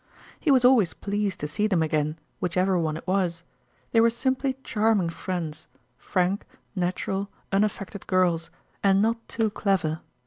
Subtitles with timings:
[0.39, 3.43] He was always pleased to see them again, whichever one it was;
[3.91, 5.67] they were simply charming friends
[5.99, 6.43] frank,
[6.75, 8.49] natural, unaffected girls
[8.83, 9.99] and not too clever.